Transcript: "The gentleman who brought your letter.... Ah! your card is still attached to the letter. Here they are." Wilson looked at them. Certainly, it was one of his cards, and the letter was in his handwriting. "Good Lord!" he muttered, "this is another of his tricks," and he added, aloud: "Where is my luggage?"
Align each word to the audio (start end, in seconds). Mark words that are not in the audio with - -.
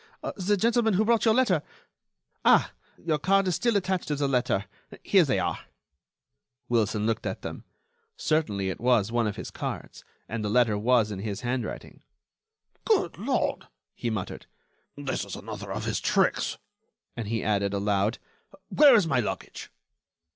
"The 0.35 0.57
gentleman 0.57 0.95
who 0.95 1.05
brought 1.05 1.25
your 1.25 1.33
letter.... 1.35 1.61
Ah! 2.43 2.71
your 2.97 3.19
card 3.19 3.47
is 3.47 3.53
still 3.53 3.77
attached 3.77 4.07
to 4.07 4.15
the 4.15 4.27
letter. 4.27 4.65
Here 5.03 5.23
they 5.23 5.37
are." 5.37 5.59
Wilson 6.67 7.05
looked 7.05 7.27
at 7.27 7.43
them. 7.43 7.65
Certainly, 8.17 8.71
it 8.71 8.79
was 8.81 9.11
one 9.11 9.27
of 9.27 9.35
his 9.35 9.51
cards, 9.51 10.03
and 10.27 10.43
the 10.43 10.49
letter 10.49 10.75
was 10.75 11.11
in 11.11 11.19
his 11.19 11.41
handwriting. 11.41 12.01
"Good 12.83 13.19
Lord!" 13.19 13.67
he 13.93 14.09
muttered, 14.09 14.47
"this 14.97 15.23
is 15.23 15.35
another 15.35 15.71
of 15.71 15.85
his 15.85 15.99
tricks," 16.01 16.57
and 17.15 17.27
he 17.27 17.43
added, 17.43 17.71
aloud: 17.75 18.17
"Where 18.69 18.95
is 18.95 19.05
my 19.05 19.19
luggage?" 19.19 19.69